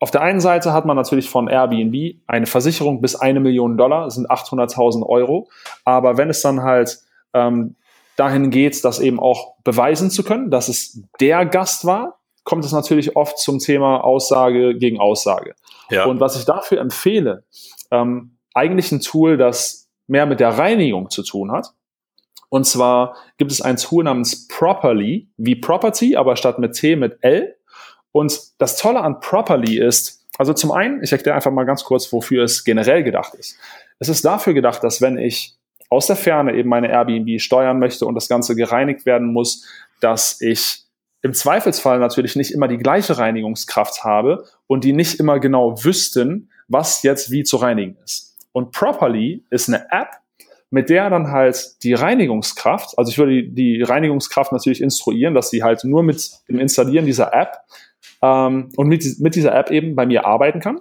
[0.00, 4.10] auf der einen Seite hat man natürlich von Airbnb eine Versicherung bis eine Million Dollar,
[4.10, 5.48] sind 800.000 Euro.
[5.84, 7.00] Aber wenn es dann halt
[7.34, 7.74] ähm,
[8.16, 12.72] dahin geht, das eben auch beweisen zu können, dass es der Gast war, kommt es
[12.72, 15.54] natürlich oft zum Thema Aussage gegen Aussage.
[15.90, 16.06] Ja.
[16.06, 17.44] Und was ich dafür empfehle,
[17.90, 21.72] ähm, eigentlich ein Tool, das mehr mit der Reinigung zu tun hat.
[22.50, 27.18] Und zwar gibt es ein Tool namens Properly, wie Property, aber statt mit T mit
[27.20, 27.56] L.
[28.12, 32.12] Und das Tolle an Properly ist, also zum einen, ich erkläre einfach mal ganz kurz,
[32.12, 33.58] wofür es generell gedacht ist.
[33.98, 35.56] Es ist dafür gedacht, dass wenn ich
[35.90, 39.66] aus der Ferne eben meine Airbnb steuern möchte und das Ganze gereinigt werden muss,
[40.00, 40.84] dass ich
[41.22, 46.50] im Zweifelsfall natürlich nicht immer die gleiche Reinigungskraft habe und die nicht immer genau wüssten,
[46.68, 48.36] was jetzt wie zu reinigen ist.
[48.52, 50.08] Und Properly ist eine App,
[50.70, 55.62] mit der dann halt die Reinigungskraft, also ich würde die, Reinigungskraft natürlich instruieren, dass sie
[55.62, 57.58] halt nur mit dem Installieren dieser App
[58.22, 60.80] ähm, und mit, mit dieser App eben bei mir arbeiten kann.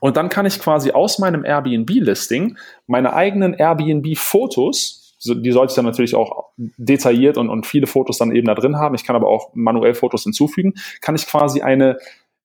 [0.00, 5.84] Und dann kann ich quasi aus meinem Airbnb-Listing meine eigenen Airbnb-Fotos, die sollte ich dann
[5.84, 9.28] natürlich auch detailliert und, und viele Fotos dann eben da drin haben, ich kann aber
[9.28, 11.98] auch manuell Fotos hinzufügen, kann ich quasi eine,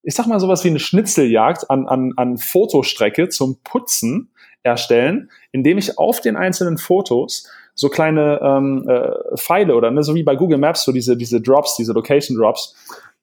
[0.04, 4.32] ich sag mal sowas wie eine Schnitzeljagd an, an, an Fotostrecke zum Putzen
[4.66, 10.16] erstellen, indem ich auf den einzelnen Fotos so kleine ähm, äh, Pfeile oder ne, so
[10.16, 12.76] wie bei Google Maps, so diese, diese Drops, diese Location Drops,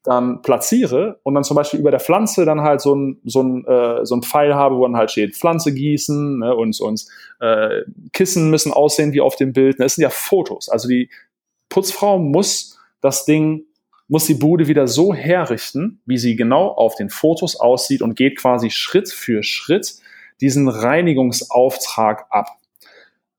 [0.03, 3.65] dann platziere und dann zum Beispiel über der Pflanze dann halt so ein, so ein,
[3.65, 7.05] äh, so ein Pfeil habe, wo dann halt steht, Pflanze gießen ne, und, und
[7.39, 9.79] äh, Kissen müssen aussehen wie auf dem Bild.
[9.79, 10.69] Ne, das sind ja Fotos.
[10.69, 11.09] Also die
[11.69, 13.65] Putzfrau muss das Ding,
[14.07, 18.37] muss die Bude wieder so herrichten, wie sie genau auf den Fotos aussieht und geht
[18.37, 19.95] quasi Schritt für Schritt
[20.41, 22.57] diesen Reinigungsauftrag ab.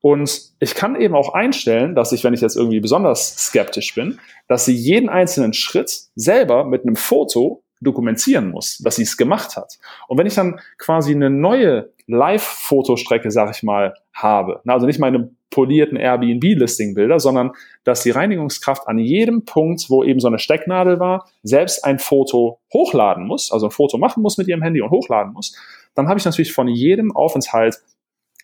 [0.00, 4.20] Und ich kann eben auch einstellen, dass ich, wenn ich jetzt irgendwie besonders skeptisch bin,
[4.48, 9.57] dass sie jeden einzelnen Schritt selber mit einem Foto dokumentieren muss, dass sie es gemacht
[9.57, 9.78] hat.
[10.09, 15.30] Und wenn ich dann quasi eine neue Live-Fotostrecke, sag ich mal, habe, also nicht meine
[15.50, 17.52] polierten Airbnb-Listing-Bilder, sondern
[17.85, 22.59] dass die Reinigungskraft an jedem Punkt, wo eben so eine Stecknadel war, selbst ein Foto
[22.72, 25.57] hochladen muss, also ein Foto machen muss mit ihrem Handy und hochladen muss,
[25.94, 27.83] dann habe ich natürlich von jedem Aufenthalt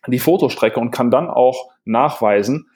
[0.06, 2.70] die Fotostrecke und kann dann auch nachweisen,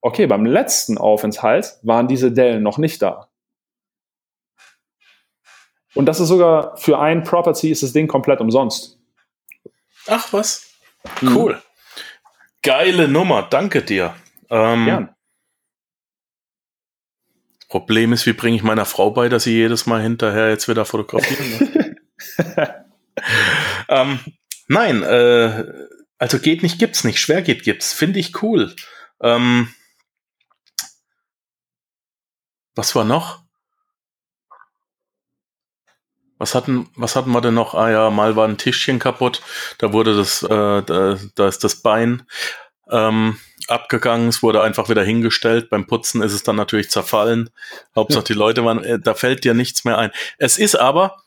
[0.00, 3.28] okay, beim letzten Aufenthalt waren diese Dellen noch nicht da.
[5.94, 8.98] Und das ist sogar für ein Property ist das Ding komplett umsonst.
[10.06, 10.72] Ach was.
[11.20, 11.36] Mhm.
[11.36, 11.54] Cool.
[11.54, 11.60] Mhm.
[12.62, 14.14] Geile Nummer, danke dir.
[14.50, 15.14] Ähm, Gern.
[17.58, 20.68] Das Problem ist, wie bringe ich meiner Frau bei, dass sie jedes Mal hinterher jetzt
[20.68, 21.94] wieder fotografieren
[22.36, 22.46] muss?
[23.90, 24.20] ähm,
[24.68, 25.64] nein, äh,
[26.18, 27.20] also geht nicht, gibt's nicht.
[27.20, 27.92] Schwer geht, gibt's.
[27.92, 28.74] Finde ich cool.
[29.22, 29.74] Ähm,
[32.74, 33.42] was war noch?
[36.38, 37.74] Was hatten, was hatten wir denn noch?
[37.74, 39.42] Ah ja, mal war ein Tischchen kaputt.
[39.78, 40.48] Da wurde das, äh,
[40.82, 42.26] da, da ist das Bein
[42.90, 44.28] ähm, abgegangen.
[44.28, 45.68] Es wurde einfach wieder hingestellt.
[45.68, 47.50] Beim Putzen ist es dann natürlich zerfallen.
[47.94, 50.12] Hauptsache die Leute waren, äh, da fällt dir nichts mehr ein.
[50.38, 51.22] Es ist aber,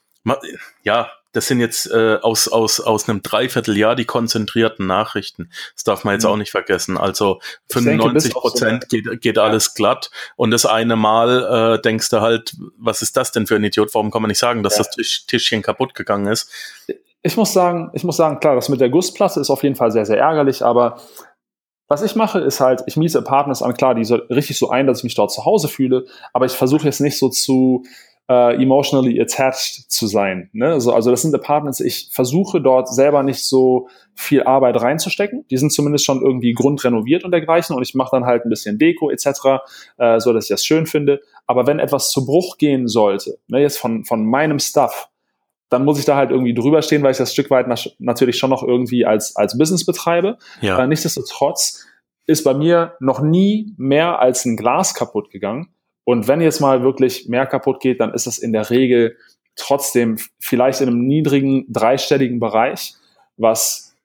[0.84, 5.50] ja, das sind jetzt äh, aus, aus, aus einem Dreivierteljahr die konzentrierten Nachrichten.
[5.76, 6.30] Das darf man jetzt mhm.
[6.30, 6.98] auch nicht vergessen.
[6.98, 7.42] Also
[7.72, 9.44] 95 Prozent so geht, geht ja.
[9.44, 10.12] alles glatt.
[10.36, 13.94] Und das eine Mal äh, denkst du halt, was ist das denn für ein Idiot?
[13.94, 14.84] Warum kann man nicht sagen, dass ja.
[14.84, 16.50] das Tisch, Tischchen kaputt gegangen ist?
[17.24, 19.92] Ich muss sagen, ich muss sagen, klar, das mit der Gussplatte ist auf jeden Fall
[19.92, 21.00] sehr, sehr ärgerlich, aber
[21.88, 24.88] was ich mache, ist halt, ich miete Apartments an, klar, die so richtig so ein,
[24.88, 27.84] dass ich mich dort zu Hause fühle, aber ich versuche jetzt nicht so zu,
[28.30, 30.50] äh, emotionally attached zu sein.
[30.54, 30.80] Ne?
[30.80, 35.46] So, also das sind Apartments, ich versuche dort selber nicht so viel Arbeit reinzustecken.
[35.50, 38.78] Die sind zumindest schon irgendwie grundrenoviert und dergleichen und ich mache dann halt ein bisschen
[38.78, 39.28] Deko etc.,
[39.98, 41.22] äh, so dass ich das schön finde.
[41.48, 45.10] Aber wenn etwas zu Bruch gehen sollte, ne, jetzt von, von meinem Stuff,
[45.70, 48.52] dann muss ich da halt irgendwie drüber stehen, weil ich das Stück weit natürlich schon
[48.52, 50.38] noch irgendwie als, als Business betreibe.
[50.62, 50.80] Ja.
[50.80, 51.86] Äh, nichtsdestotrotz
[52.26, 55.74] ist bei mir noch nie mehr als ein Glas kaputt gegangen.
[56.06, 59.18] Und wenn jetzt mal wirklich mehr kaputt geht, dann ist das in der Regel
[59.56, 62.96] trotzdem vielleicht in einem niedrigen dreistelligen Bereich,
[63.38, 63.96] was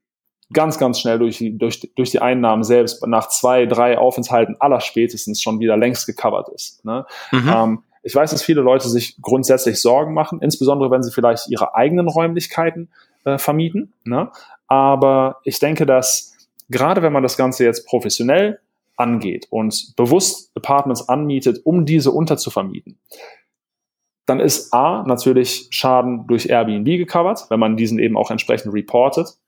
[0.52, 5.42] ganz, ganz schnell durch, durch, durch die Einnahmen selbst nach zwei, drei Aufenthalten aller spätestens
[5.42, 6.84] schon wieder längst gecovert ist.
[6.84, 7.06] Ne?
[7.32, 7.52] Mhm.
[7.54, 11.74] Ähm, ich weiß, dass viele Leute sich grundsätzlich Sorgen machen, insbesondere wenn sie vielleicht ihre
[11.74, 12.88] eigenen Räumlichkeiten
[13.24, 13.92] äh, vermieten.
[14.04, 14.30] Ne?
[14.66, 16.34] Aber ich denke, dass
[16.70, 18.60] gerade wenn man das Ganze jetzt professionell
[18.98, 22.98] angeht und bewusst Apartments anmietet, um diese unterzuvermieten,
[24.26, 29.38] dann ist A natürlich Schaden durch Airbnb gecovert, wenn man diesen eben auch entsprechend reportet.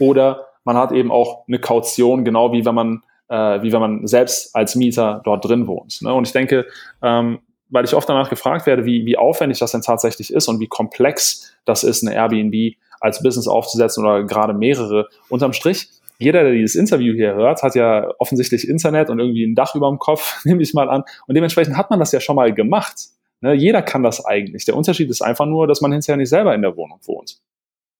[0.00, 4.06] Oder man hat eben auch eine Kaution, genau wie wenn man, äh, wie wenn man
[4.06, 6.02] selbst als Mieter dort drin wohnt.
[6.02, 6.12] Ne?
[6.12, 6.66] Und ich denke,
[7.00, 10.58] ähm, weil ich oft danach gefragt werde, wie, wie aufwendig das denn tatsächlich ist und
[10.58, 15.08] wie komplex das ist, eine Airbnb als Business aufzusetzen oder gerade mehrere.
[15.28, 15.88] Unterm Strich
[16.22, 19.88] jeder, der dieses Interview hier hört, hat ja offensichtlich Internet und irgendwie ein Dach über
[19.88, 21.04] dem Kopf, nehme ich mal an.
[21.26, 23.08] Und dementsprechend hat man das ja schon mal gemacht.
[23.40, 24.64] Ne, jeder kann das eigentlich.
[24.64, 27.38] Der Unterschied ist einfach nur, dass man hinterher nicht selber in der Wohnung wohnt.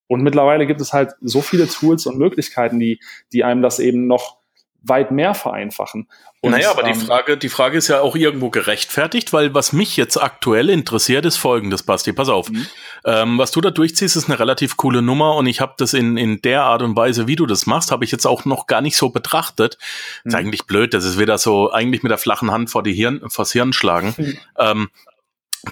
[0.06, 3.00] Und mittlerweile gibt es halt so viele Tools und Möglichkeiten, die,
[3.32, 4.41] die einem das eben noch
[4.82, 6.08] weit mehr vereinfachen.
[6.40, 9.72] Und, naja, aber ähm, die Frage, die Frage ist ja auch irgendwo gerechtfertigt, weil was
[9.72, 12.12] mich jetzt aktuell interessiert, ist folgendes, Basti.
[12.12, 12.50] Pass auf.
[12.50, 12.66] Mhm.
[13.04, 16.16] Ähm, was du da durchziehst, ist eine relativ coole Nummer und ich habe das in,
[16.16, 18.80] in der Art und Weise, wie du das machst, habe ich jetzt auch noch gar
[18.80, 19.78] nicht so betrachtet.
[20.24, 20.28] Mhm.
[20.30, 23.22] Ist eigentlich blöd, das ist wieder so eigentlich mit der flachen Hand vor die Hirn,
[23.28, 24.14] vors Hirn schlagen.
[24.16, 24.38] Mhm.
[24.58, 24.90] Ähm,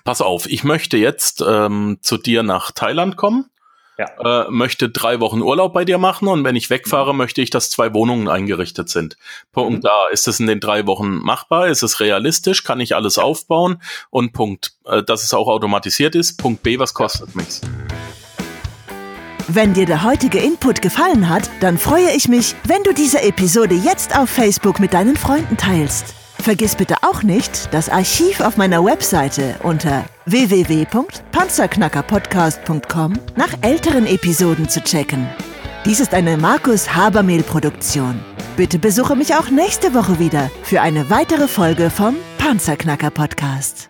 [0.05, 3.51] pass auf, ich möchte jetzt ähm, zu dir nach Thailand kommen
[4.01, 4.47] ja.
[4.47, 7.19] äh, möchte drei Wochen Urlaub bei dir machen und wenn ich wegfahre, mhm.
[7.19, 9.17] möchte ich, dass zwei Wohnungen eingerichtet sind.
[9.53, 9.81] Punkt mhm.
[9.83, 10.09] da.
[10.11, 11.69] Ist es in den drei Wochen machbar?
[11.69, 12.65] Ist es realistisch?
[12.65, 13.83] Kann ich alles aufbauen?
[14.11, 16.39] Und Punkt, äh, dass es auch automatisiert ist.
[16.39, 17.61] Punkt B, was kostet mich's?
[19.49, 23.75] Wenn dir der heutige Input gefallen hat, dann freue ich mich, wenn du diese Episode
[23.75, 26.15] jetzt auf Facebook mit deinen Freunden teilst.
[26.43, 34.81] Vergiss bitte auch nicht, das Archiv auf meiner Webseite unter www.panzerknackerpodcast.com nach älteren Episoden zu
[34.81, 35.29] checken.
[35.85, 38.21] Dies ist eine Markus Habermehl Produktion.
[38.57, 43.89] Bitte besuche mich auch nächste Woche wieder für eine weitere Folge vom Panzerknacker Podcast.